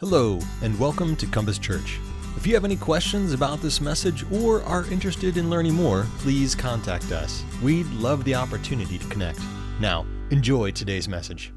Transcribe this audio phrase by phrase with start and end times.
[0.00, 1.98] Hello, and welcome to Compass Church.
[2.36, 6.54] If you have any questions about this message or are interested in learning more, please
[6.54, 7.42] contact us.
[7.62, 9.40] We'd love the opportunity to connect.
[9.80, 11.50] Now, enjoy today's message.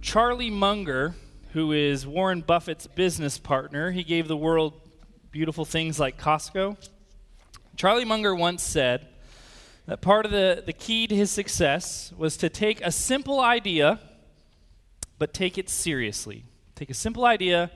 [0.00, 1.14] Charlie Munger,
[1.52, 4.72] who is Warren Buffett's business partner, he gave the world
[5.30, 6.76] beautiful things like Costco.
[7.76, 9.06] Charlie Munger once said
[9.86, 14.00] that part of the, the key to his success was to take a simple idea,
[15.20, 16.46] but take it seriously.
[16.80, 17.70] Take a simple idea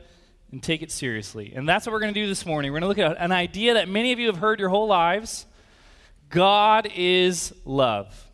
[0.50, 1.52] and take it seriously.
[1.54, 2.72] And that's what we're going to do this morning.
[2.72, 4.86] We're going to look at an idea that many of you have heard your whole
[4.86, 5.44] lives
[6.30, 8.26] God is love.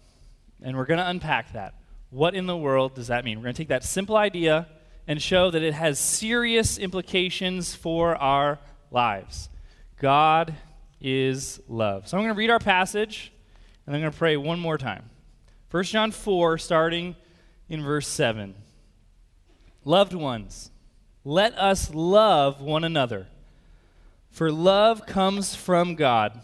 [0.63, 1.75] And we're going to unpack that.
[2.11, 3.39] What in the world does that mean?
[3.39, 4.69] We're going to take that simple idea
[5.09, 8.61] and show that it has serious implications for our
[8.93, 9.49] lives.
[9.99, 10.55] God
[11.01, 12.07] is love.
[12.07, 13.33] So I'm going to read our passage
[13.89, 15.11] and I'm going to pray one more time.
[15.73, 17.17] 1 John 4, starting
[17.69, 18.55] in verse 7.
[19.85, 20.71] Loved ones,
[21.25, 23.29] let us love one another,
[24.31, 26.41] for love comes from God.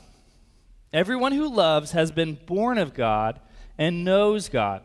[0.92, 3.40] Everyone who loves has been born of God
[3.76, 4.82] and knows God.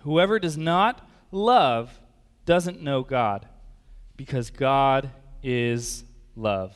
[0.00, 2.00] Whoever does not love
[2.44, 3.46] doesn't know God,
[4.16, 5.10] because God
[5.42, 6.74] is love.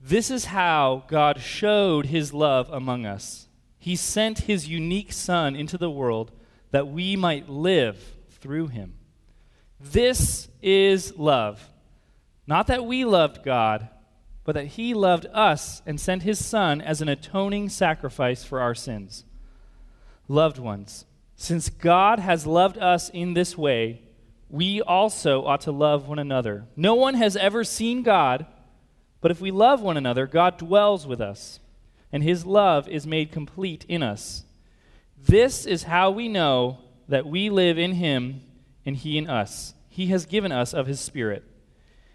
[0.00, 3.46] This is how God showed his love among us.
[3.78, 6.32] He sent his unique Son into the world
[6.72, 8.94] that we might live through him.
[9.80, 11.70] This is love.
[12.46, 13.88] Not that we loved God,
[14.44, 18.74] but that He loved us and sent His Son as an atoning sacrifice for our
[18.74, 19.24] sins.
[20.28, 24.02] Loved ones, since God has loved us in this way,
[24.48, 26.64] we also ought to love one another.
[26.76, 28.46] No one has ever seen God,
[29.20, 31.60] but if we love one another, God dwells with us,
[32.12, 34.44] and His love is made complete in us.
[35.20, 38.42] This is how we know that we live in Him
[38.86, 39.74] and he in us.
[39.88, 41.44] He has given us of his Spirit.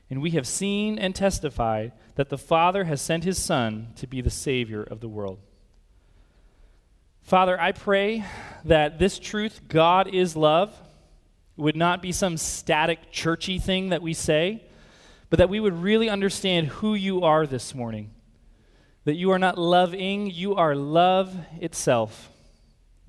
[0.10, 4.22] And we have seen and testified that the Father has sent his Son to be
[4.22, 5.40] the Savior of the world.
[7.22, 8.26] Father, I pray
[8.66, 10.76] that this truth, God is love,
[11.56, 14.64] would not be some static, churchy thing that we say,
[15.30, 18.12] but that we would really understand who you are this morning.
[19.06, 22.31] That you are not loving, you are love itself.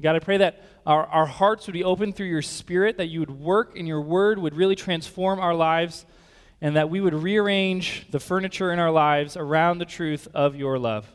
[0.00, 3.20] God, I pray that our, our hearts would be open through your spirit, that you
[3.20, 6.04] would work and your word would really transform our lives,
[6.60, 10.78] and that we would rearrange the furniture in our lives around the truth of your
[10.78, 11.12] love.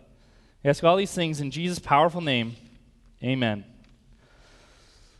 [0.64, 2.56] Ask all these things in Jesus' powerful name.
[3.24, 3.66] Amen.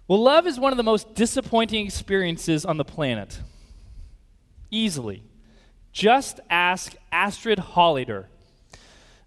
[0.08, 3.42] Well, love is one of the most disappointing experiences on the planet.
[4.72, 5.24] Easily.
[5.92, 8.26] Just ask Astrid Holleeder.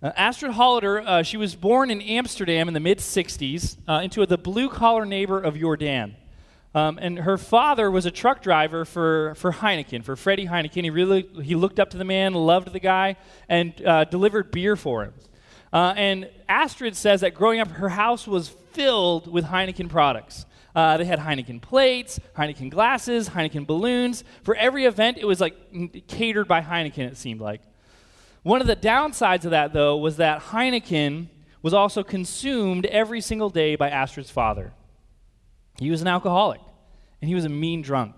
[0.02, 4.24] Uh, Astrid Holleeder, uh, she was born in Amsterdam in the mid 60s uh, into
[4.24, 6.14] the blue collar neighbor of Jordaan.
[6.74, 10.84] Um, and her father was a truck driver for, for Heineken, for Freddie Heineken.
[10.84, 13.16] He really he looked up to the man, loved the guy,
[13.48, 15.12] and uh, delivered beer for him.
[15.72, 20.46] Uh, and Astrid says that growing up, her house was filled with Heineken products.
[20.74, 24.24] Uh, they had Heineken plates, Heineken glasses, Heineken balloons.
[24.44, 27.60] For every event, it was like catered by Heineken, it seemed like.
[28.42, 31.28] One of the downsides of that, though, was that Heineken
[31.62, 34.72] was also consumed every single day by Astrid's father.
[35.78, 36.60] He was an alcoholic,
[37.20, 38.16] and he was a mean drunk.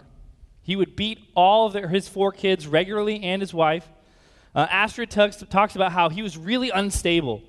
[0.62, 3.88] He would beat all of their, his four kids regularly and his wife.
[4.54, 7.42] Uh, Astrid talks, talks about how he was really unstable.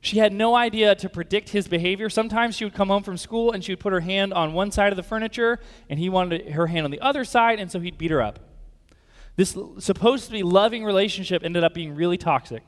[0.00, 2.08] She had no idea to predict his behavior.
[2.08, 4.70] Sometimes she would come home from school and she would put her hand on one
[4.70, 5.58] side of the furniture,
[5.88, 8.38] and he wanted her hand on the other side, and so he'd beat her up.
[9.40, 12.62] This supposed to be loving relationship ended up being really toxic.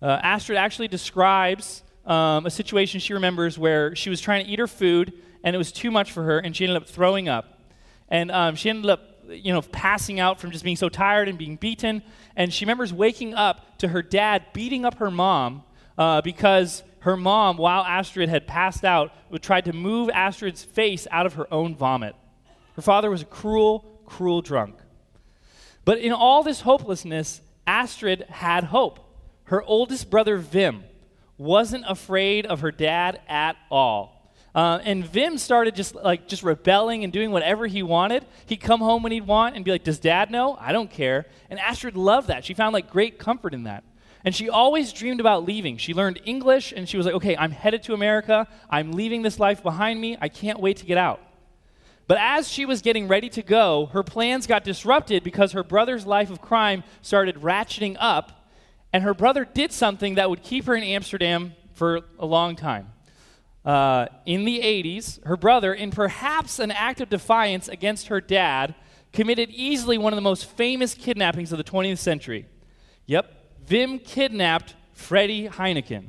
[0.00, 4.58] Uh, Astrid actually describes um, a situation she remembers where she was trying to eat
[4.58, 5.12] her food
[5.44, 7.60] and it was too much for her and she ended up throwing up.
[8.08, 11.36] And um, she ended up, you know, passing out from just being so tired and
[11.36, 12.02] being beaten.
[12.36, 15.62] And she remembers waking up to her dad beating up her mom
[15.98, 21.06] uh, because her mom, while Astrid had passed out, would try to move Astrid's face
[21.10, 22.16] out of her own vomit.
[22.76, 24.76] Her father was a cruel, cruel drunk.
[25.88, 29.00] But in all this hopelessness, Astrid had hope.
[29.44, 30.82] Her oldest brother, Wim,
[31.38, 34.30] wasn't afraid of her dad at all.
[34.54, 38.26] Uh, and Wim started just like just rebelling and doing whatever he wanted.
[38.44, 40.58] He'd come home when he'd want and be like, "Does Dad know?
[40.60, 42.44] I don't care." And Astrid loved that.
[42.44, 43.82] She found like great comfort in that.
[44.26, 45.78] And she always dreamed about leaving.
[45.78, 48.46] She learned English and she was like, "Okay, I'm headed to America.
[48.68, 50.18] I'm leaving this life behind me.
[50.20, 51.22] I can't wait to get out."
[52.08, 56.06] But as she was getting ready to go, her plans got disrupted because her brother's
[56.06, 58.48] life of crime started ratcheting up,
[58.94, 62.92] and her brother did something that would keep her in Amsterdam for a long time.
[63.62, 68.74] Uh, in the 80s, her brother, in perhaps an act of defiance against her dad,
[69.12, 72.46] committed easily one of the most famous kidnappings of the 20th century.
[73.04, 76.06] Yep, Wim kidnapped Freddie Heineken.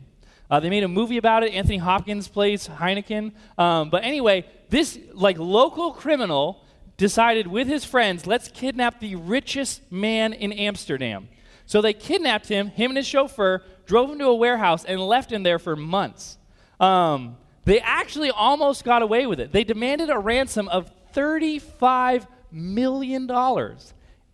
[0.49, 1.53] Uh, they made a movie about it.
[1.53, 3.33] Anthony Hopkins plays Heineken.
[3.57, 6.63] Um, but anyway, this like local criminal
[6.97, 11.29] decided with his friends, let's kidnap the richest man in Amsterdam.
[11.65, 15.31] So they kidnapped him, him and his chauffeur, drove him to a warehouse, and left
[15.31, 16.37] him there for months.
[16.79, 19.51] Um, they actually almost got away with it.
[19.51, 23.29] They demanded a ransom of $35 million,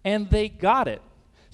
[0.05, 1.01] and they got it.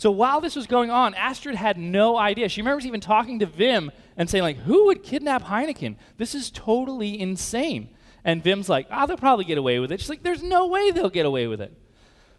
[0.02, 2.50] So while this was going on, Astrid had no idea.
[2.50, 5.96] She remembers even talking to Wim and saying, like, who would kidnap Heineken?
[6.18, 7.88] This is totally insane.
[8.24, 10.00] And Wim's like, ah, oh, they'll probably get away with it.
[10.00, 11.72] She's like, there's no way they'll get away with it.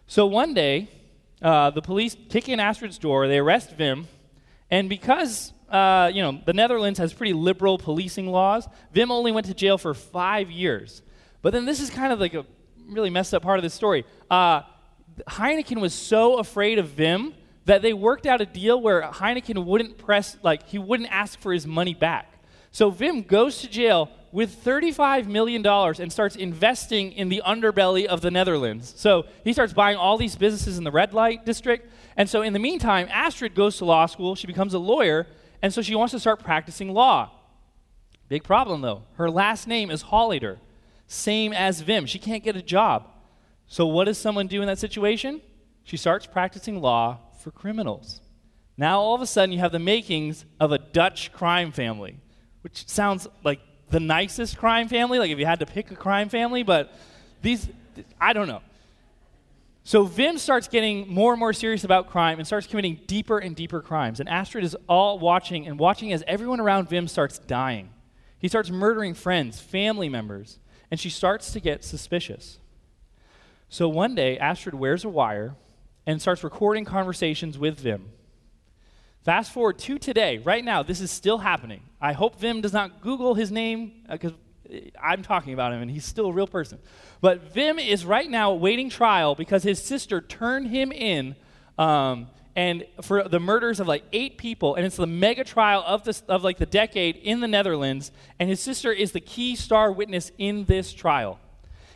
[0.07, 0.89] So one day,
[1.41, 4.07] uh, the police kick in Astrid's door, they arrest Wim,
[4.69, 9.45] and because uh, you know the Netherlands has pretty liberal policing laws, Wim only went
[9.45, 11.01] to jail for five years.
[11.41, 12.45] But then this is kind of like a
[12.89, 14.03] really messed up part of the story.
[14.29, 14.63] Uh,
[15.29, 19.97] Heineken was so afraid of Wim that they worked out a deal where Heineken wouldn't
[19.97, 22.29] press, like, he wouldn't ask for his money back.
[22.71, 28.21] So Wim goes to jail with $35 million and starts investing in the underbelly of
[28.21, 28.93] the Netherlands.
[28.97, 31.91] So he starts buying all these businesses in the red light district.
[32.17, 34.35] And so in the meantime, Astrid goes to law school.
[34.35, 35.27] She becomes a lawyer.
[35.61, 37.29] And so she wants to start practicing law.
[38.27, 39.03] Big problem, though.
[39.17, 40.57] Her last name is Holleeder,
[41.05, 42.07] same as Wim.
[42.07, 43.07] She can't get a job.
[43.67, 45.41] So what does someone do in that situation?
[45.83, 48.21] She starts practicing law for criminals.
[48.77, 52.17] Now, all of a sudden, you have the makings of a Dutch crime family,
[52.61, 53.59] which sounds like
[53.89, 56.91] the nicest crime family, like if you had to pick a crime family, but
[57.41, 57.67] these,
[58.19, 58.61] I don't know.
[59.83, 63.53] So Wim starts getting more and more serious about crime and starts committing deeper and
[63.55, 64.21] deeper crimes.
[64.21, 67.89] And Astrid is all watching and watching as everyone around Wim starts dying.
[68.39, 70.57] He starts murdering friends, family members,
[70.89, 72.59] and she starts to get suspicious.
[73.67, 75.55] So one day, Astrid wears a wire
[76.05, 78.01] and starts recording conversations with Wim.
[79.23, 81.81] Fast forward to today, right now, this is still happening.
[82.01, 85.89] I hope Wim does not Google his name because uh, I'm talking about him and
[85.89, 86.79] he's still a real person.
[87.21, 91.35] But Wim is right now waiting trial because his sister turned him in
[91.77, 96.03] um, and for the murders of like eight people and it's the mega trial of,
[96.03, 99.91] this, of like the decade in the netherlands and his sister is the key star
[99.91, 101.39] witness in this trial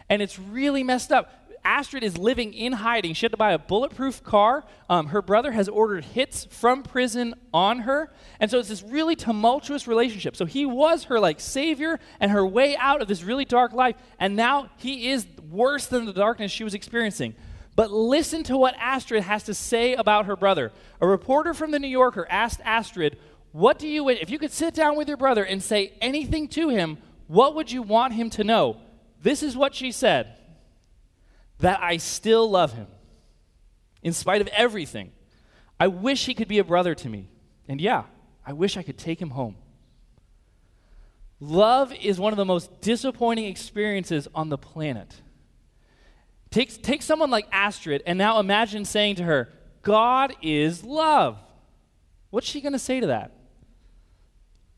[0.10, 3.14] and it's really messed up Astrid is living in hiding.
[3.14, 4.64] She had to buy a bulletproof car.
[4.90, 8.10] Um, her brother has ordered hits from prison on her.
[8.40, 10.38] And so it's this really tumultuous relationship.
[10.38, 13.98] So he was her like savior and her way out of this really dark life.
[14.18, 17.36] And now he is worse than the darkness she was experiencing.
[17.76, 20.72] But listen to what Astrid has to say about her brother.
[21.02, 23.18] A reporter from the New Yorker asked Astrid,
[23.52, 26.70] What do you, if you could sit down with your brother and say anything to
[26.70, 26.98] him,
[27.28, 28.78] what would you want him to know?
[29.22, 30.34] This is what she said
[31.60, 32.88] that I still love him
[34.04, 35.12] in spite of everything.
[35.80, 37.30] I wish he could be a brother to me.
[37.68, 38.04] And yeah,
[38.46, 39.56] I wish I could take him home.
[41.40, 45.22] Love is one of the most disappointing experiences on the planet.
[46.50, 49.50] Take, take someone like Astrid and now imagine saying to her,
[49.82, 51.38] God is love.
[52.30, 53.32] What's she going to say to that?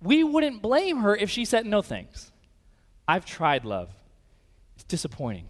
[0.02, 2.32] We wouldn't blame her if she said, No thanks.
[3.08, 3.90] I've tried love.
[4.76, 5.48] It's disappointing.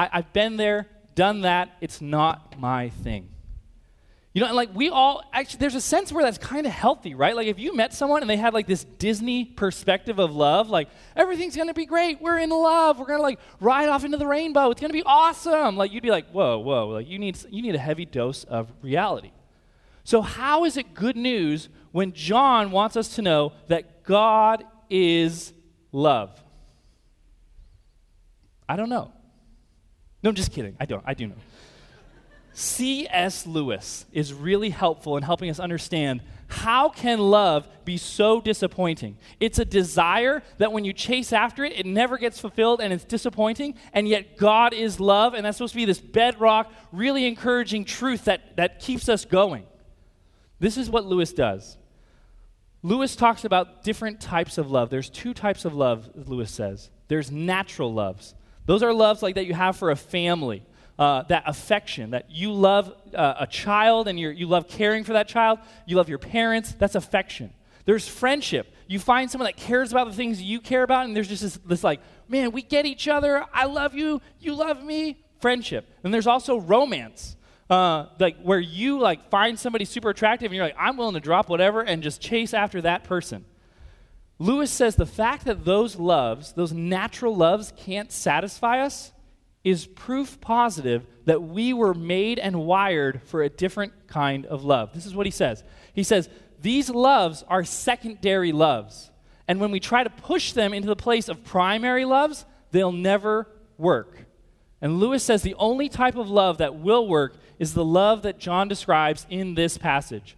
[0.00, 1.76] I, I've been there, done that.
[1.82, 3.28] It's not my thing.
[4.32, 7.14] You know, and like we all actually, there's a sense where that's kind of healthy,
[7.14, 7.36] right?
[7.36, 10.88] Like if you met someone and they had like this Disney perspective of love, like
[11.16, 14.70] everything's gonna be great, we're in love, we're gonna like ride off into the rainbow,
[14.70, 15.76] it's gonna be awesome.
[15.76, 18.72] Like you'd be like, whoa, whoa, like you need you need a heavy dose of
[18.80, 19.32] reality.
[20.04, 25.52] So how is it good news when John wants us to know that God is
[25.92, 26.42] love?
[28.66, 29.12] I don't know.
[30.22, 30.76] No, I'm just kidding.
[30.78, 31.02] I don't.
[31.06, 31.36] I do know.
[32.52, 33.46] C.S.
[33.46, 39.16] Lewis is really helpful in helping us understand how can love be so disappointing?
[39.38, 43.04] It's a desire that when you chase after it, it never gets fulfilled and it's
[43.04, 47.84] disappointing, and yet God is love, and that's supposed to be this bedrock, really encouraging
[47.84, 49.64] truth that, that keeps us going.
[50.58, 51.78] This is what Lewis does.
[52.82, 54.90] Lewis talks about different types of love.
[54.90, 56.90] There's two types of love, Lewis says.
[57.08, 58.34] There's natural loves.
[58.70, 60.62] Those are loves like that you have for a family,
[60.96, 65.26] uh, that affection, that you love uh, a child and you love caring for that
[65.26, 65.58] child.
[65.86, 66.76] You love your parents.
[66.78, 67.52] That's affection.
[67.84, 68.72] There's friendship.
[68.86, 71.58] You find someone that cares about the things you care about, and there's just this,
[71.66, 73.44] this like, man, we get each other.
[73.52, 74.22] I love you.
[74.38, 75.20] You love me.
[75.40, 75.92] Friendship.
[76.04, 77.36] And there's also romance.
[77.68, 81.20] Uh, like where you like find somebody super attractive and you're like i'm willing to
[81.20, 83.44] drop whatever and just chase after that person
[84.40, 89.12] Lewis says the fact that those loves, those natural loves, can't satisfy us
[89.64, 94.94] is proof positive that we were made and wired for a different kind of love.
[94.94, 95.62] This is what he says.
[95.92, 96.30] He says,
[96.62, 99.10] These loves are secondary loves.
[99.46, 103.46] And when we try to push them into the place of primary loves, they'll never
[103.76, 104.24] work.
[104.80, 108.38] And Lewis says the only type of love that will work is the love that
[108.38, 110.34] John describes in this passage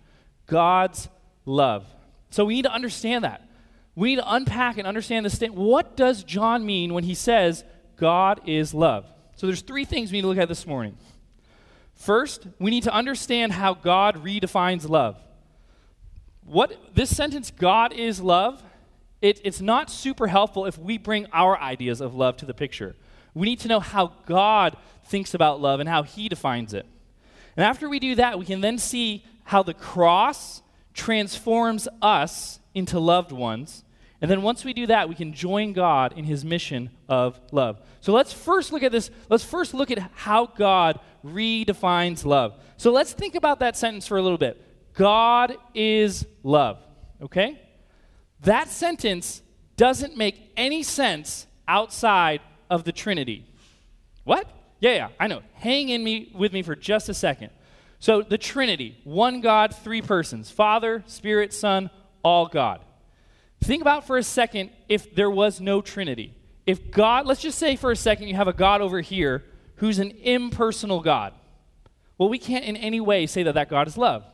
[0.47, 1.09] God's
[1.44, 1.87] love.
[2.30, 3.47] So we need to understand that.
[3.94, 5.38] We need to unpack and understand this.
[5.38, 7.64] St- what does John mean when he says
[7.96, 9.06] God is love?
[9.37, 10.96] So there's three things we need to look at this morning.
[11.94, 15.18] First, we need to understand how God redefines love.
[16.44, 18.62] What this sentence, God is love,
[19.20, 22.96] it, it's not super helpful if we bring our ideas of love to the picture.
[23.34, 26.87] We need to know how God thinks about love and how he defines it.
[27.56, 30.62] And after we do that, we can then see how the cross
[30.94, 33.85] transforms us into loved ones.
[34.21, 37.81] And then once we do that, we can join God in his mission of love.
[38.00, 39.11] So let's first look at this.
[39.29, 42.55] Let's first look at how God redefines love.
[42.76, 44.64] So let's think about that sentence for a little bit.
[44.95, 46.79] God is love.
[47.21, 47.61] Okay?
[48.41, 49.43] That sentence
[49.76, 53.45] doesn't make any sense outside of the Trinity.
[54.25, 54.49] What?
[54.81, 55.43] Yeah, yeah, I know.
[55.55, 57.50] Hang in me with me for just a second.
[57.99, 61.88] So the Trinity, one God, three persons, Father, Spirit, Son,
[62.23, 62.81] all God.
[63.62, 66.35] Think about for a second if there was no Trinity.
[66.67, 69.45] If God, let's just say for a second you have a God over here
[69.76, 71.33] who's an impersonal God.
[72.19, 74.25] Well, we can't in any way say that that God is love.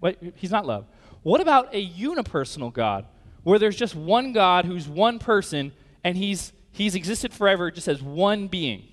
[0.00, 0.18] What?
[0.36, 0.86] He's not love.
[1.22, 3.06] What about a unipersonal God
[3.42, 5.72] where there's just one God who's one person
[6.04, 8.84] and he's he's existed forever just as one being?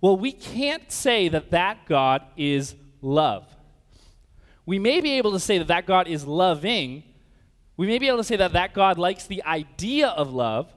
[0.00, 3.46] Well, we can't say that that God is love.
[4.66, 7.04] We may be able to say that that God is loving.
[7.76, 10.72] We may be able to say that that God likes the idea of love,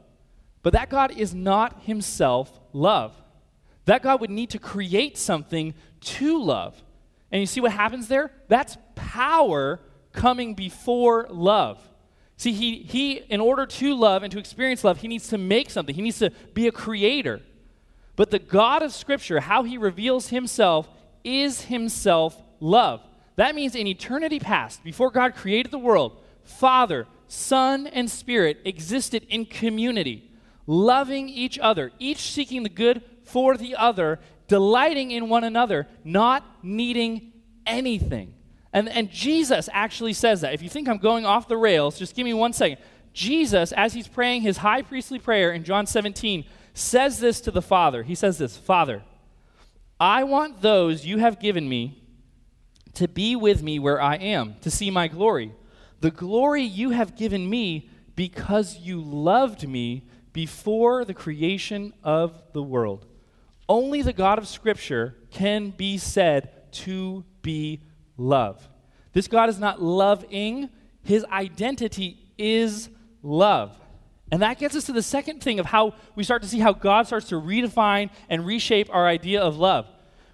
[0.63, 3.13] but that God is not himself love.
[3.85, 6.81] That God would need to create something to love.
[7.31, 8.31] And you see what happens there?
[8.47, 9.79] That's power
[10.11, 11.79] coming before love.
[12.37, 15.69] See, he, he, in order to love and to experience love, he needs to make
[15.69, 15.95] something.
[15.95, 17.41] He needs to be a creator.
[18.15, 20.87] But the God of Scripture, how he reveals himself,
[21.23, 23.01] is himself love.
[23.35, 29.25] That means in eternity past, before God created the world, Father, Son, and Spirit existed
[29.29, 30.31] in community,
[30.65, 36.43] loving each other, each seeking the good for the other, delighting in one another, not
[36.63, 37.33] needing
[37.65, 38.33] anything.
[38.73, 40.53] And, and Jesus actually says that.
[40.53, 42.77] If you think I'm going off the rails, just give me one second.
[43.13, 47.61] Jesus, as he's praying his high priestly prayer in John 17, says this to the
[47.61, 48.03] Father.
[48.03, 49.03] He says this Father,
[49.99, 52.03] I want those you have given me
[52.93, 55.53] to be with me where I am, to see my glory.
[55.99, 62.61] The glory you have given me because you loved me before the creation of the
[62.61, 63.05] world.
[63.69, 67.81] Only the God of Scripture can be said to be
[68.17, 68.67] love.
[69.13, 70.69] This God is not loving,
[71.03, 72.89] his identity is
[73.23, 73.75] love.
[74.31, 76.73] And that gets us to the second thing of how we start to see how
[76.73, 79.87] God starts to redefine and reshape our idea of love.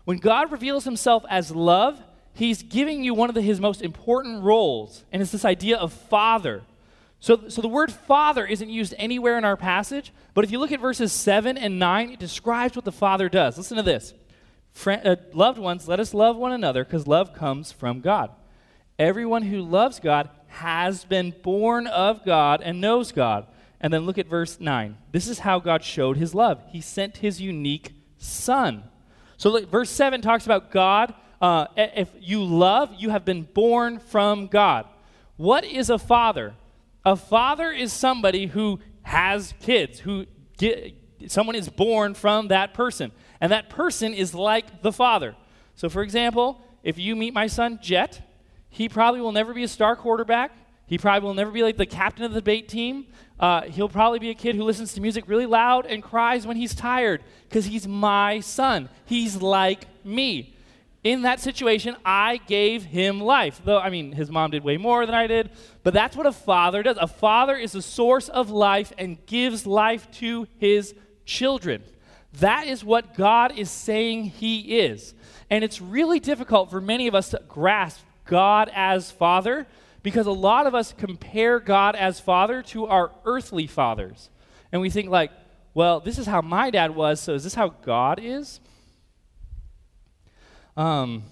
[0.05, 2.01] When God reveals himself as love,
[2.33, 5.93] he's giving you one of the, his most important roles, and it's this idea of
[5.93, 6.63] father.
[7.19, 10.71] So, so the word father isn't used anywhere in our passage, but if you look
[10.71, 13.57] at verses 7 and 9, it describes what the father does.
[13.57, 14.13] Listen to this.
[14.73, 18.31] Friend, uh, loved ones, let us love one another because love comes from God.
[18.99, 23.47] Everyone who loves God has been born of God and knows God.
[23.79, 24.97] And then look at verse 9.
[25.11, 26.61] This is how God showed his love.
[26.69, 28.83] He sent his unique son.
[29.37, 31.13] So look, verse 7 talks about God.
[31.43, 34.87] Uh, if you love, you have been born from God.
[35.35, 36.53] What is a father?
[37.03, 40.25] A father is somebody who has kids, who
[40.57, 40.95] get,
[41.27, 43.11] someone is born from that person.
[43.41, 45.35] And that person is like the father.
[45.75, 48.21] So, for example, if you meet my son, Jet,
[48.69, 50.53] he probably will never be a star quarterback.
[50.85, 53.07] He probably will never be like the captain of the debate team.
[53.37, 56.55] Uh, he'll probably be a kid who listens to music really loud and cries when
[56.55, 58.87] he's tired because he's my son.
[59.03, 60.52] He's like me.
[61.03, 63.61] In that situation, I gave him life.
[63.63, 65.49] Though, I mean, his mom did way more than I did,
[65.83, 66.97] but that's what a father does.
[66.99, 70.95] A father is the source of life and gives life to his
[71.25, 71.83] children.
[72.39, 75.13] That is what God is saying he is.
[75.49, 79.67] And it's really difficult for many of us to grasp God as father
[80.03, 84.29] because a lot of us compare God as father to our earthly fathers.
[84.71, 85.31] And we think, like,
[85.73, 88.59] well, this is how my dad was, so is this how God is?
[90.75, 91.23] Um,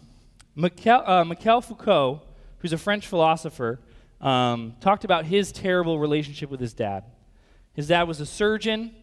[0.56, 2.22] Michel, uh, Michel Foucault,
[2.60, 3.80] who's a French philosopher,
[4.20, 7.04] um, talked about his terrible relationship with his dad.
[7.74, 8.96] His dad was a surgeon.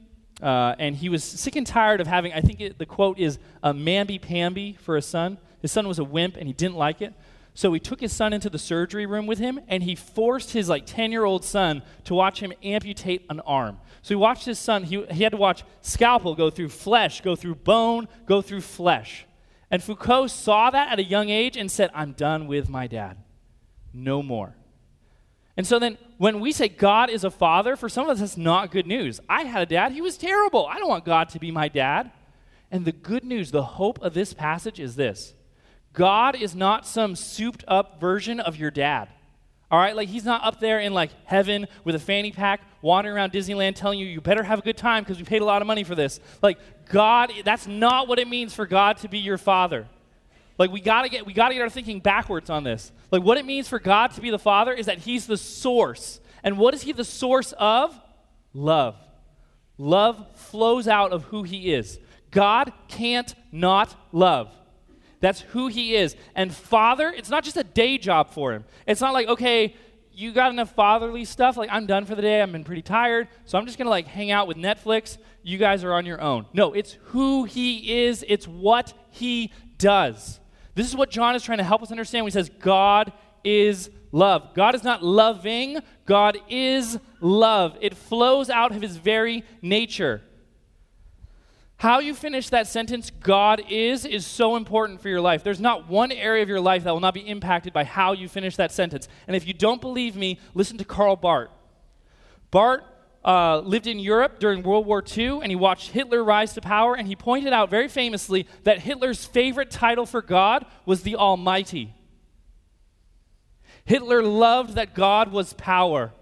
[0.43, 3.39] Uh, and he was sick and tired of having, I think it, the quote is,
[3.63, 5.39] a mamby-pamby for a son.
[5.61, 7.13] His son was a wimp, and he didn't like it.
[7.55, 10.69] So he took his son into the surgery room with him, and he forced his
[10.69, 13.79] like 10-year-old son to watch him amputate an arm.
[14.03, 17.35] So he watched his son, he, he had to watch scalpel go through flesh, go
[17.35, 19.27] through bone, go through flesh.
[19.71, 23.19] And Foucault saw that at a young age and said, I'm done with my dad.
[23.93, 24.55] No more.
[25.57, 28.37] And so then when we say God is a father, for some of us, that's
[28.37, 29.21] not good news.
[29.29, 30.67] I had a dad, he was terrible.
[30.67, 32.13] I don't want God to be my dad.
[32.71, 35.35] And the good news, the hope of this passage is this
[35.93, 39.09] God is not some souped up version of your dad.
[39.71, 43.17] All right, like he's not up there in like heaven with a fanny pack wandering
[43.17, 45.63] around Disneyland telling you you better have a good time because we paid a lot
[45.63, 46.21] of money for this.
[46.43, 46.59] Like
[46.91, 49.87] God, that's not what it means for God to be your father.
[50.59, 52.93] Like we gotta get we gotta get our thinking backwards on this.
[53.11, 56.21] Like what it means for God to be the Father is that He's the source.
[56.43, 57.99] And what is He the source of?
[58.53, 58.97] Love.
[59.77, 61.99] Love flows out of who He is.
[62.31, 64.53] God can't not love.
[65.21, 66.17] That's who He is.
[66.35, 68.65] And Father, it's not just a day job for Him.
[68.87, 69.75] It's not like, okay,
[70.19, 71.57] you got enough fatherly stuff.
[71.57, 72.43] Like, I'm done for the day.
[72.43, 73.29] I've been pretty tired.
[73.45, 75.17] So I'm just going to like hang out with Netflix.
[75.45, 76.47] You guys are on your own.
[76.53, 80.41] No, it's who he is, it's what he does.
[80.75, 83.13] This is what John is trying to help us understand when he says, God
[83.45, 84.55] is love.
[84.55, 87.79] God is not loving, God is love.
[87.81, 90.23] It flows out of his very nature.
[91.79, 95.45] How you finish that sentence, God is, is so important for your life.
[95.45, 98.29] There's not one area of your life that will not be impacted by how you
[98.29, 99.07] finish that sentence.
[99.29, 101.51] And if you don't believe me, listen to Karl Barth.
[102.51, 102.83] Barth
[103.25, 106.97] uh, lived in Europe during World War II, and he watched Hitler rise to power,
[106.97, 111.95] and he pointed out very famously that Hitler's favorite title for God was the Almighty.
[113.85, 116.13] Hitler loved that God was power.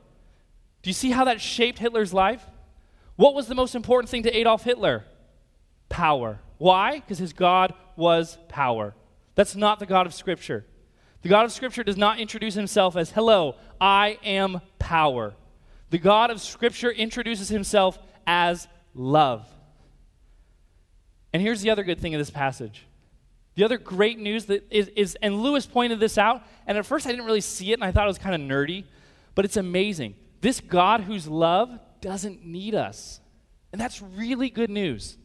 [0.82, 2.44] Do you see how that shaped Hitler's life?
[3.16, 5.06] What was the most important thing to Adolf Hitler?
[5.88, 6.40] Power.
[6.58, 7.00] Why?
[7.00, 8.94] Because his God was power.
[9.34, 10.64] That's not the God of Scripture.
[11.22, 15.34] The God of Scripture does not introduce himself as, hello, I am power.
[15.90, 19.46] The God of Scripture introduces himself as love.
[21.32, 22.86] And here's the other good thing of this passage.
[23.56, 27.06] The other great news that is, is, and Lewis pointed this out, and at first
[27.06, 28.84] I didn't really see it, and I thought it was kind of nerdy,
[29.34, 30.14] but it's amazing.
[30.40, 33.20] This God who's love doesn't need us.
[33.72, 35.18] And that's really good news.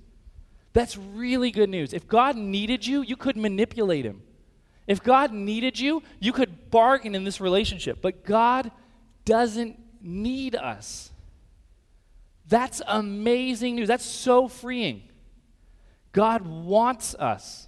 [0.74, 1.94] That's really good news.
[1.94, 4.22] If God needed you, you could manipulate him.
[4.88, 8.02] If God needed you, you could bargain in this relationship.
[8.02, 8.72] But God
[9.26, 11.12] doesn't need us.
[12.48, 13.88] That's amazing news.
[13.88, 15.04] That's so freeing.
[16.12, 17.68] God wants us.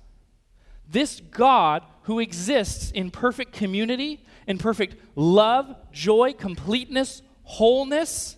[0.90, 8.38] This God who exists in perfect community, in perfect love, joy, completeness, wholeness,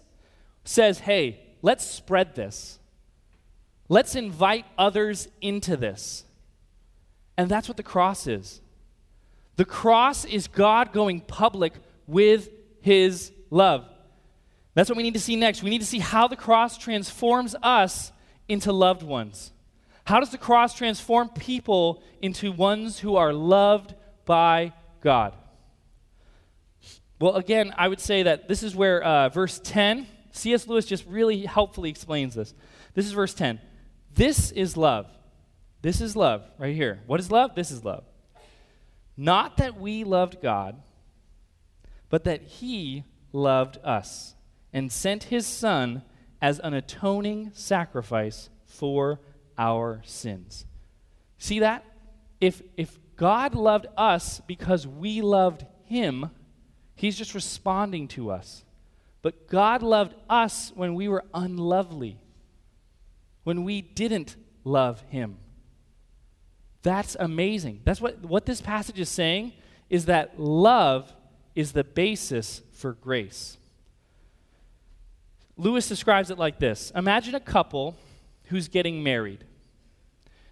[0.63, 2.79] says, hey, let's spread this.
[3.87, 6.23] Let's invite others into this.
[7.37, 8.61] And that's what the cross is.
[9.57, 11.73] The cross is God going public
[12.07, 12.49] with
[12.81, 13.85] his love.
[14.73, 15.63] That's what we need to see next.
[15.63, 18.11] We need to see how the cross transforms us
[18.47, 19.51] into loved ones.
[20.05, 23.95] How does the cross transform people into ones who are loved
[24.25, 25.35] by God?
[27.19, 30.67] Well, again, I would say that this is where uh, verse 10, C.S.
[30.67, 32.53] Lewis just really helpfully explains this.
[32.93, 33.59] This is verse 10.
[34.15, 35.07] This is love.
[35.81, 37.01] This is love right here.
[37.05, 37.53] What is love?
[37.53, 38.03] This is love.
[39.15, 40.81] Not that we loved God,
[42.09, 44.35] but that He loved us
[44.75, 46.03] and sent his son
[46.41, 49.21] as an atoning sacrifice for
[49.57, 50.65] our sins.
[51.37, 51.85] See that?
[52.41, 56.29] If, if God loved us because we loved him,
[56.93, 58.65] he's just responding to us.
[59.21, 62.19] But God loved us when we were unlovely,
[63.45, 65.37] when we didn't love him.
[66.83, 67.81] That's amazing.
[67.85, 69.53] That's what, what this passage is saying
[69.89, 71.13] is that love
[71.55, 73.57] is the basis for grace.
[75.57, 77.95] Lewis describes it like this Imagine a couple
[78.45, 79.45] who's getting married.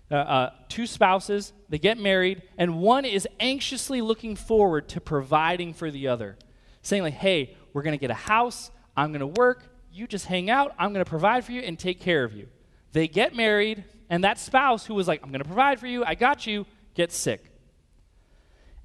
[0.10, 5.74] Uh, uh, two spouses, they get married, and one is anxiously looking forward to providing
[5.74, 6.38] for the other,
[6.84, 10.28] saying, like, hey, we're going to get a house, I'm going to work, you just
[10.28, 12.48] hang out, I'm going to provide for you and take care of you.
[12.94, 16.06] They get married, and that spouse who was like, I'm going to provide for you,
[16.06, 17.52] I got you, gets sick.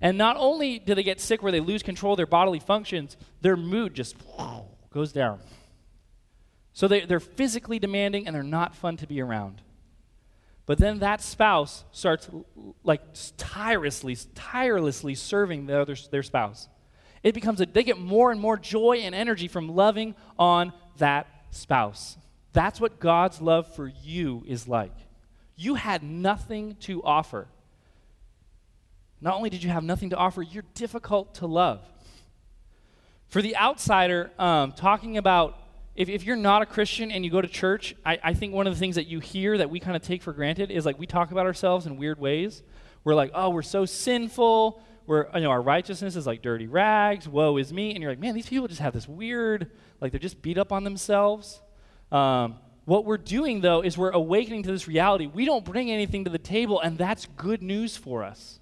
[0.01, 3.17] And not only do they get sick where they lose control of their bodily functions,
[3.41, 4.17] their mood just
[4.91, 5.41] goes down.
[6.73, 9.61] So they, they're physically demanding and they're not fun to be around.
[10.65, 12.29] But then that spouse starts
[12.85, 13.01] like
[13.37, 16.69] tirelessly, tirelessly serving the other, their spouse.
[17.23, 21.27] It becomes a, they get more and more joy and energy from loving on that
[21.51, 22.17] spouse.
[22.59, 24.91] That's what God's love for you is like.
[25.55, 27.47] You had nothing to offer.
[29.21, 31.81] Not only did you have nothing to offer, you're difficult to love.
[33.29, 35.57] For the outsider, um, talking about
[35.95, 38.67] if, if you're not a Christian and you go to church, I, I think one
[38.67, 40.99] of the things that you hear that we kind of take for granted is like
[40.99, 42.65] we talk about ourselves in weird ways.
[43.05, 44.83] We're like, oh, we're so sinful.
[45.07, 47.29] We're, you know, our righteousness is like dirty rags.
[47.29, 47.93] Woe is me.
[47.93, 50.73] And you're like, man, these people just have this weird, like they're just beat up
[50.73, 51.61] on themselves.
[52.11, 55.27] Um, what we're doing, though, is we're awakening to this reality.
[55.27, 58.61] We don't bring anything to the table, and that's good news for us.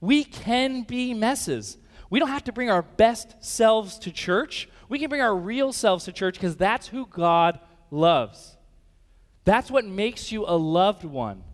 [0.00, 1.76] We can be messes.
[2.08, 4.68] We don't have to bring our best selves to church.
[4.88, 8.56] We can bring our real selves to church because that's who God loves.
[9.44, 11.44] That's what makes you a loved one.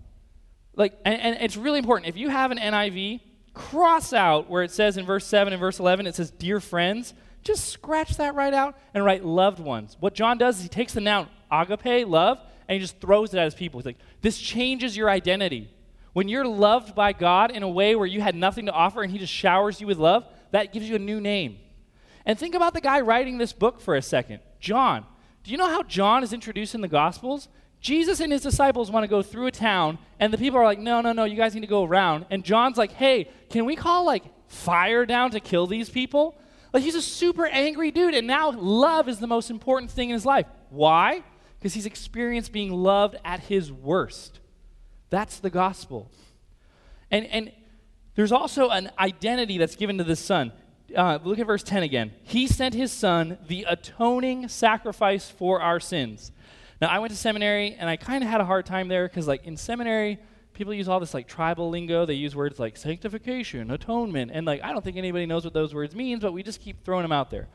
[0.75, 2.09] Like, and, and, it's really important.
[2.09, 3.21] If you have an NIV,
[3.55, 7.15] cross out where it says in verse 7 and verse 11, it says, Dear friends.
[7.47, 9.97] Just scratch that right out and write loved ones.
[10.01, 13.39] What John does is he takes the noun agape, love, and he just throws it
[13.39, 13.79] at his people.
[13.79, 15.71] He's like, This changes your identity.
[16.13, 19.13] When you're loved by God in a way where you had nothing to offer and
[19.13, 21.59] he just showers you with love, that gives you a new name.
[22.25, 25.07] And think about the guy writing this book for a second John.
[25.45, 27.47] Do you know how John is introduced in the Gospels?
[27.81, 30.81] Jesus and his disciples want to go through a town, and the people are like,
[30.81, 32.27] no, no, no, you guys need to go around.
[32.31, 36.35] And John's like, hey, can we call like fire down to kill these people?
[36.73, 40.15] Like he's a super angry dude, and now love is the most important thing in
[40.15, 40.47] his life.
[40.71, 41.23] Why?
[41.59, 44.41] Because he's experienced being loved at his worst.
[45.11, 46.11] That's the gospel.
[47.11, 47.53] And, and
[48.15, 50.53] there's also an identity that's given to the Son.
[50.95, 52.13] Uh, look at verse 10 again.
[52.23, 56.33] He sent his Son, the atoning sacrifice for our sins.
[56.81, 59.27] Now, I went to seminary, and I kind of had a hard time there because,
[59.27, 60.19] like, in seminary,
[60.57, 62.05] people use all this, like, tribal lingo.
[62.05, 65.75] They use words like sanctification, atonement, and, like, I don't think anybody knows what those
[65.75, 67.49] words means, but we just keep throwing them out there.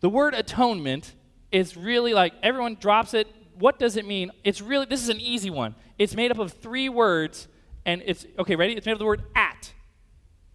[0.00, 1.14] The word atonement
[1.52, 3.26] is really like everyone drops it.
[3.58, 4.30] What does it mean?
[4.44, 5.74] It's really, this is an easy one.
[5.98, 7.48] It's made up of three words,
[7.84, 8.74] and it's, okay, ready?
[8.74, 9.72] It's made up of the word at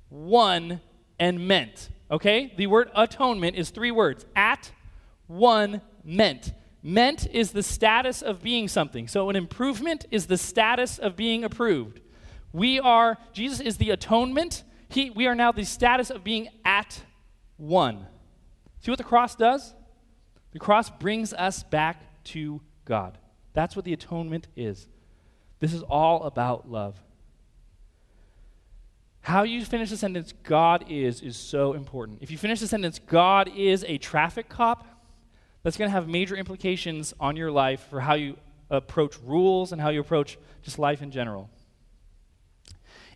[0.10, 0.82] one,
[1.20, 1.90] and meant.
[2.10, 2.54] Okay?
[2.58, 4.72] The word atonement is three words at,
[5.28, 6.54] one, meant.
[6.88, 9.08] Meant is the status of being something.
[9.08, 12.00] So an improvement is the status of being approved.
[12.54, 14.64] We are, Jesus is the atonement.
[14.88, 17.02] He, we are now the status of being at
[17.58, 18.06] one.
[18.82, 19.74] See what the cross does?
[20.52, 23.18] The cross brings us back to God.
[23.54, 24.88] That's what the atonement is.
[25.60, 27.02] This is all about love.
[29.22, 32.20] How you finish the sentence, God is, is so important.
[32.22, 34.86] If you finish the sentence, God is a traffic cop,
[35.66, 38.38] that's going to have major implications on your life for how you
[38.70, 41.50] approach rules and how you approach just life in general.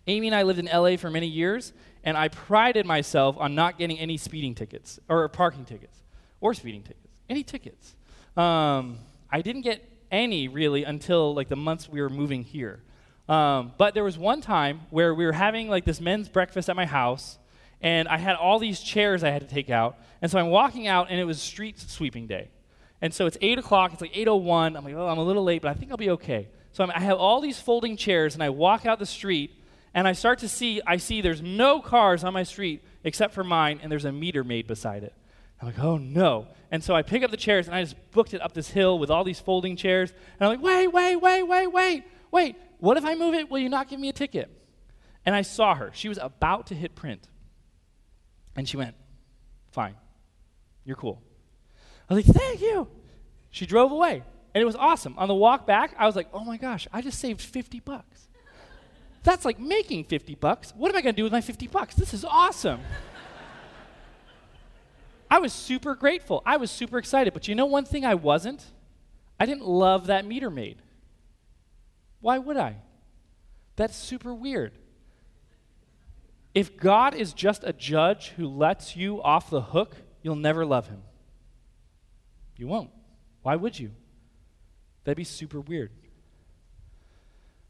[0.08, 3.78] Amy and I lived in LA for many years, and I prided myself on not
[3.78, 6.02] getting any speeding tickets or parking tickets
[6.40, 7.94] or speeding tickets, any tickets.
[8.36, 8.98] Um,
[9.30, 12.82] I didn't get any really until like the months we were moving here.
[13.28, 16.74] Um, but there was one time where we were having like this men's breakfast at
[16.74, 17.38] my house,
[17.80, 19.98] and I had all these chairs I had to take out.
[20.20, 22.50] And so I'm walking out, and it was street sweeping day.
[23.00, 24.76] And so it's 8 o'clock, it's like 8.01.
[24.76, 26.48] I'm like, oh, I'm a little late, but I think I'll be okay.
[26.72, 29.52] So I'm, i have all these folding chairs, and I walk out the street,
[29.94, 33.42] and I start to see, I see there's no cars on my street except for
[33.42, 35.14] mine, and there's a meter maid beside it.
[35.60, 36.48] I'm like, oh no.
[36.70, 38.98] And so I pick up the chairs, and I just booked it up this hill
[38.98, 40.10] with all these folding chairs.
[40.10, 42.56] And I'm like, wait, wait, wait, wait, wait, wait.
[42.78, 43.50] What if I move it?
[43.50, 44.50] Will you not give me a ticket?
[45.24, 45.90] And I saw her.
[45.94, 47.28] She was about to hit print.
[48.56, 48.94] And she went,
[49.72, 49.94] Fine.
[50.84, 51.22] You're cool.
[52.08, 52.88] I was like, Thank you.
[53.50, 54.22] She drove away.
[54.54, 55.14] And it was awesome.
[55.16, 58.28] On the walk back, I was like, Oh my gosh, I just saved 50 bucks.
[59.22, 60.72] That's like making 50 bucks.
[60.76, 61.94] What am I going to do with my 50 bucks?
[61.94, 62.80] This is awesome.
[65.30, 66.42] I was super grateful.
[66.44, 67.32] I was super excited.
[67.32, 68.64] But you know one thing I wasn't?
[69.38, 70.82] I didn't love that meter maid.
[72.20, 72.76] Why would I?
[73.76, 74.72] That's super weird.
[76.54, 80.88] If God is just a judge who lets you off the hook, you'll never love
[80.88, 81.02] him.
[82.56, 82.90] You won't.
[83.42, 83.92] Why would you?
[85.04, 85.90] That'd be super weird.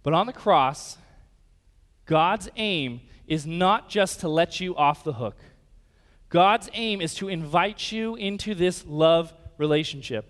[0.03, 0.97] But on the cross,
[2.07, 5.37] God's aim is not just to let you off the hook.
[6.29, 10.27] God's aim is to invite you into this love relationship,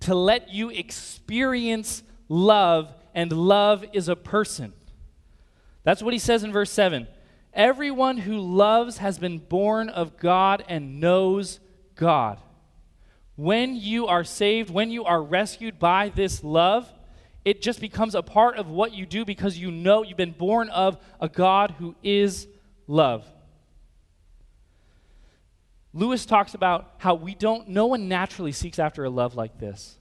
[0.00, 4.72] to let you experience love and love is a person.
[5.82, 7.08] That's what he says in verse 7.
[7.58, 11.58] Everyone who loves has been born of God and knows
[11.96, 12.40] God.
[13.34, 16.88] When you are saved, when you are rescued by this love,
[17.44, 20.68] it just becomes a part of what you do because you know you've been born
[20.68, 22.46] of a God who is
[22.86, 23.26] love.
[25.92, 29.98] Lewis talks about how we don't, no one naturally seeks after a love like this.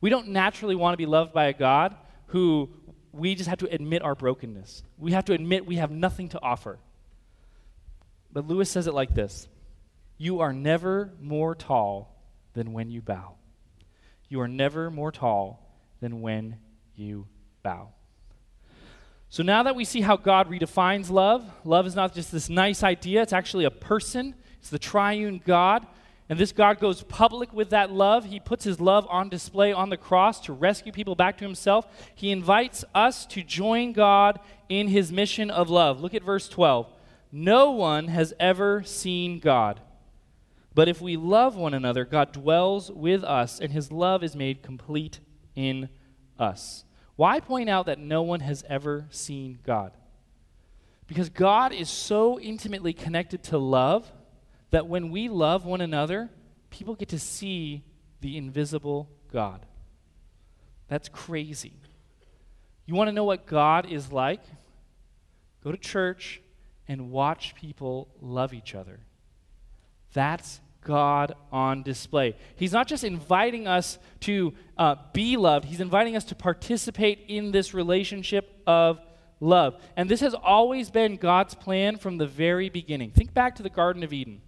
[0.00, 1.94] We don't naturally want to be loved by a God
[2.28, 2.70] who
[3.16, 4.82] we just have to admit our brokenness.
[4.98, 6.78] We have to admit we have nothing to offer.
[8.32, 9.48] But Lewis says it like this
[10.18, 12.14] You are never more tall
[12.54, 13.34] than when you bow.
[14.28, 15.66] You are never more tall
[16.00, 16.58] than when
[16.94, 17.26] you
[17.62, 17.90] bow.
[19.28, 22.82] So now that we see how God redefines love, love is not just this nice
[22.82, 25.86] idea, it's actually a person, it's the triune God.
[26.28, 28.24] And this God goes public with that love.
[28.24, 31.86] He puts his love on display on the cross to rescue people back to himself.
[32.14, 36.00] He invites us to join God in his mission of love.
[36.00, 36.88] Look at verse 12.
[37.30, 39.80] No one has ever seen God.
[40.74, 44.62] But if we love one another, God dwells with us, and his love is made
[44.62, 45.20] complete
[45.54, 45.88] in
[46.38, 46.84] us.
[47.14, 49.92] Why point out that no one has ever seen God?
[51.06, 54.12] Because God is so intimately connected to love
[54.70, 56.30] that when we love one another,
[56.70, 57.84] people get to see
[58.20, 59.64] the invisible God.
[60.88, 61.74] That's crazy.
[62.86, 64.42] You want to know what God is like?
[65.62, 66.40] Go to church
[66.86, 69.00] and watch people love each other.
[70.12, 72.36] That's God on display.
[72.54, 77.50] He's not just inviting us to uh, be loved, He's inviting us to participate in
[77.50, 79.00] this relationship of
[79.40, 79.76] love.
[79.96, 83.10] And this has always been God's plan from the very beginning.
[83.10, 84.40] Think back to the Garden of Eden.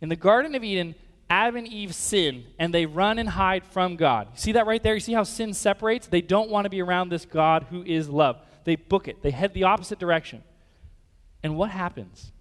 [0.00, 0.94] In the Garden of Eden,
[1.28, 4.28] Adam and Eve sin and they run and hide from God.
[4.34, 4.94] See that right there?
[4.94, 6.08] You see how sin separates?
[6.08, 8.40] They don't want to be around this God who is love.
[8.64, 10.42] They book it, they head the opposite direction.
[11.42, 12.32] And what happens?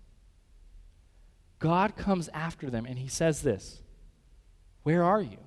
[1.60, 3.82] God comes after them and he says this
[4.84, 5.38] Where are you?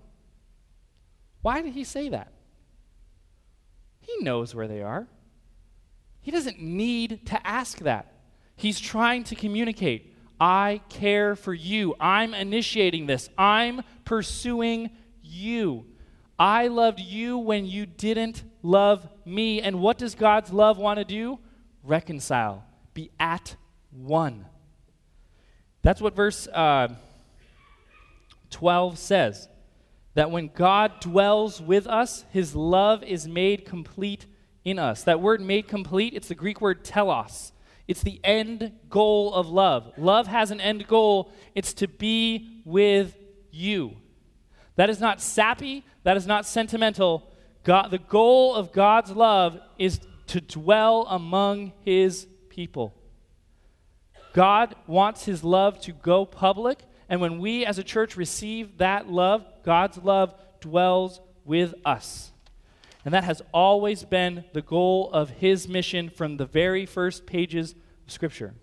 [1.40, 2.32] Why did he say that?
[4.00, 5.08] He knows where they are.
[6.20, 8.12] He doesn't need to ask that.
[8.54, 10.11] He's trying to communicate
[10.42, 11.94] I care for you.
[12.00, 13.30] I'm initiating this.
[13.38, 14.90] I'm pursuing
[15.22, 15.86] you.
[16.36, 19.62] I loved you when you didn't love me.
[19.62, 21.38] And what does God's love want to do?
[21.84, 23.54] Reconcile, be at
[23.92, 24.46] one.
[25.82, 26.88] That's what verse uh,
[28.50, 29.48] 12 says.
[30.14, 34.26] That when God dwells with us, his love is made complete
[34.64, 35.04] in us.
[35.04, 37.52] That word made complete, it's the Greek word telos.
[37.88, 39.92] It's the end goal of love.
[39.96, 43.16] Love has an end goal, it's to be with
[43.50, 43.96] you.
[44.76, 47.30] That is not sappy, that is not sentimental.
[47.64, 52.94] God, the goal of God's love is to dwell among his people.
[54.32, 59.10] God wants his love to go public, and when we as a church receive that
[59.10, 62.31] love, God's love dwells with us.
[63.04, 67.74] And that has always been the goal of his mission from the very first pages
[68.06, 68.54] of Scripture.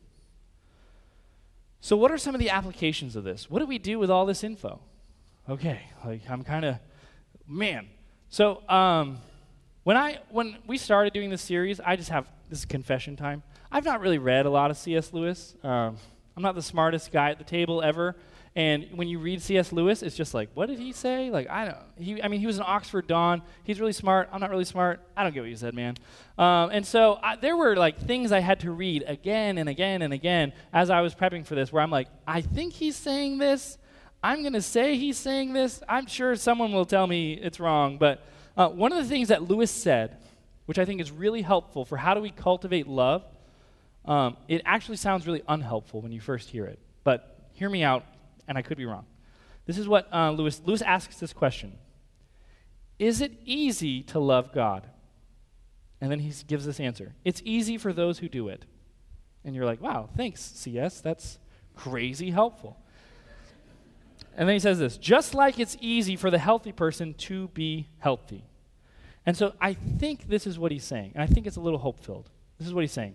[1.82, 3.50] So, what are some of the applications of this?
[3.50, 4.80] What do we do with all this info?
[5.50, 6.80] Okay, like I'm kind of,
[7.48, 7.88] man.
[8.30, 9.20] So, um,
[9.84, 13.44] when I when we started doing this series, I just have this is confession time.
[13.72, 15.14] I've not really read a lot of C.S.
[15.14, 15.56] Lewis.
[15.64, 15.98] Um,
[16.36, 18.16] I'm not the smartest guy at the table ever.
[18.56, 19.72] And when you read C.S.
[19.72, 21.30] Lewis, it's just like, what did he say?
[21.30, 21.78] Like, I don't.
[21.98, 23.42] He, I mean, he was an Oxford Don.
[23.64, 24.28] He's really smart.
[24.32, 25.02] I'm not really smart.
[25.16, 25.96] I don't get what you said, man.
[26.38, 30.02] Um, and so I, there were like things I had to read again and again
[30.02, 33.38] and again as I was prepping for this, where I'm like, I think he's saying
[33.38, 33.78] this.
[34.24, 35.82] I'm going to say he's saying this.
[35.88, 37.98] I'm sure someone will tell me it's wrong.
[37.98, 38.26] But
[38.58, 40.18] uh, one of the things that Lewis said,
[40.66, 43.24] which I think is really helpful for how do we cultivate love,
[44.06, 46.80] um, it actually sounds really unhelpful when you first hear it.
[47.04, 48.04] But hear me out
[48.50, 49.06] and I could be wrong.
[49.66, 51.78] This is what uh, Lewis, Lewis asks this question
[52.98, 54.88] Is it easy to love God?
[56.02, 58.66] And then he gives this answer It's easy for those who do it.
[59.46, 61.00] And you're like, wow, thanks, CS.
[61.00, 61.40] That's
[61.76, 62.78] crazy helpful.
[64.36, 67.88] And then he says this just like it's easy for the healthy person to be
[68.00, 68.44] healthy.
[69.26, 71.12] And so I think this is what he's saying.
[71.14, 72.30] And I think it's a little hope filled.
[72.58, 73.14] This is what he's saying.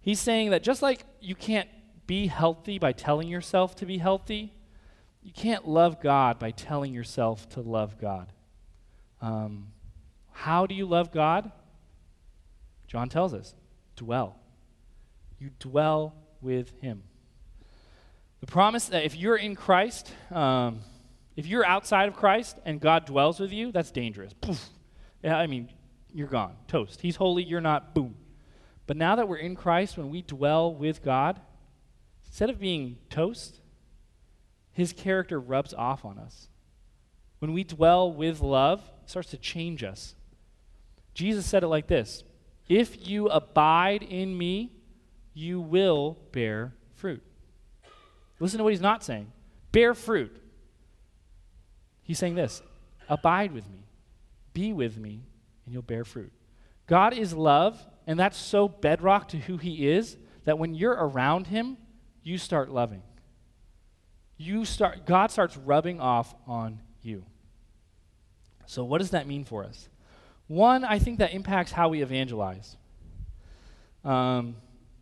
[0.00, 1.68] He's saying that just like you can't
[2.12, 4.52] be healthy by telling yourself to be healthy.
[5.22, 8.30] You can't love God by telling yourself to love God.
[9.22, 9.68] Um,
[10.30, 11.50] how do you love God?
[12.86, 13.54] John tells us
[13.96, 14.38] dwell.
[15.38, 17.02] You dwell with Him.
[18.40, 20.80] The promise that if you're in Christ, um,
[21.34, 24.34] if you're outside of Christ and God dwells with you, that's dangerous.
[24.38, 24.68] Poof.
[25.24, 25.70] Yeah, I mean,
[26.12, 26.56] you're gone.
[26.68, 27.00] Toast.
[27.00, 27.94] He's holy, you're not.
[27.94, 28.16] Boom.
[28.86, 31.40] But now that we're in Christ, when we dwell with God,
[32.32, 33.60] Instead of being toast,
[34.72, 36.48] his character rubs off on us.
[37.40, 40.14] When we dwell with love, it starts to change us.
[41.12, 42.24] Jesus said it like this
[42.70, 44.72] If you abide in me,
[45.34, 47.22] you will bear fruit.
[48.40, 49.30] Listen to what he's not saying
[49.70, 50.34] bear fruit.
[52.02, 52.62] He's saying this
[53.10, 53.84] abide with me,
[54.54, 55.20] Be with me,
[55.66, 56.32] and you'll bear fruit.
[56.86, 61.48] God is love, and that's so bedrock to who He is that when you're around
[61.48, 61.76] Him,
[62.22, 63.02] you start loving.
[64.36, 67.24] You start, God starts rubbing off on you.
[68.66, 69.88] So, what does that mean for us?
[70.48, 72.76] One, I think that impacts how we evangelize.
[74.04, 74.56] Um,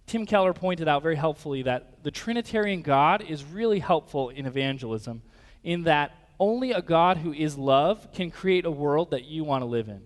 [0.07, 5.23] Tim Keller pointed out very helpfully that the Trinitarian God is really helpful in evangelism
[5.63, 9.63] in that only a God who is love can create a world that you want
[9.63, 10.03] to live in.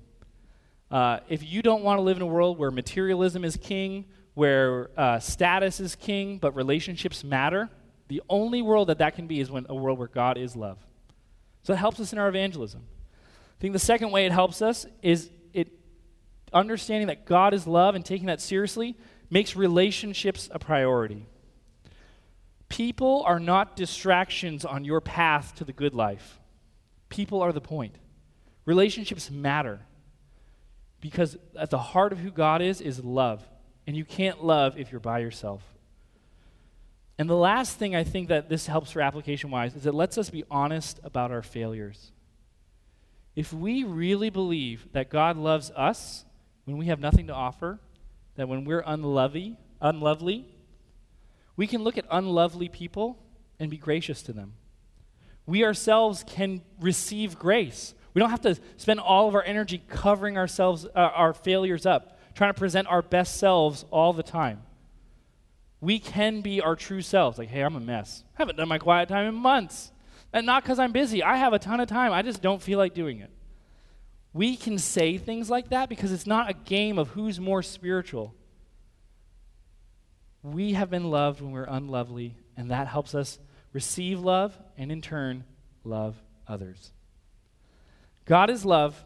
[0.91, 4.91] Uh, if you don't want to live in a world where materialism is king, where
[4.97, 7.71] uh, status is king, but relationships matter,
[8.09, 10.79] the only world that that can be is when a world where God is love.
[11.63, 12.83] So it helps us in our evangelism.
[12.85, 15.69] I think the second way it helps us is it
[16.53, 18.97] understanding that God is love and taking that seriously
[19.31, 21.27] makes relationships a priority.
[22.69, 26.41] People are not distractions on your path to the good life.
[27.09, 27.97] People are the point.
[28.67, 29.81] Relationships matter
[31.01, 33.47] because at the heart of who God is is love.
[33.87, 35.63] And you can't love if you're by yourself.
[37.19, 40.19] And the last thing I think that this helps for application wise is it lets
[40.19, 42.13] us be honest about our failures.
[43.37, 46.25] If we really believe that God loves us
[46.65, 47.79] when we have nothing to offer,
[48.37, 50.47] that when we're unlovely, unlovely,
[51.57, 53.19] we can look at unlovely people
[53.61, 54.55] and be gracious to them.
[55.47, 57.95] We ourselves can receive grace.
[58.13, 62.14] We don't have to spend all of our energy covering ourselves, uh, our failures up,
[62.35, 64.63] trying to present our best selves all the time.
[65.81, 67.39] We can be our true selves.
[67.39, 68.25] Like, hey, I'm a mess.
[68.37, 69.93] I haven't done my quiet time in months.
[70.33, 71.23] And not because I'm busy.
[71.23, 72.13] I have a ton of time.
[72.13, 73.31] I just don't feel like doing it.
[74.33, 78.35] We can say things like that because it's not a game of who's more spiritual.
[80.43, 83.39] We have been loved when we're unlovely, and that helps us
[83.73, 85.45] receive love and in turn
[85.85, 86.17] love
[86.49, 86.93] others.
[88.25, 89.05] God is love.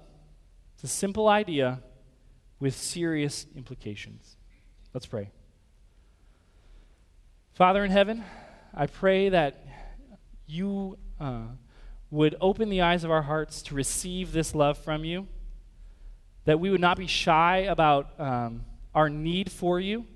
[0.74, 1.80] It's a simple idea
[2.60, 4.36] with serious implications.
[4.92, 5.30] Let's pray.
[7.52, 8.24] Father in heaven,
[8.74, 9.64] I pray that
[10.46, 11.42] you uh,
[12.10, 15.26] would open the eyes of our hearts to receive this love from you,
[16.44, 20.06] that we would not be shy about um, our need for you,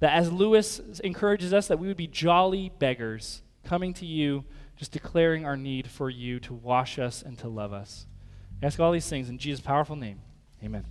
[0.00, 4.44] that as Lewis encourages us, that we would be jolly beggars coming to you,
[4.76, 8.06] just declaring our need for you to wash us and to love us.
[8.60, 10.20] I ask all these things in Jesus' powerful name.
[10.64, 10.84] Amen.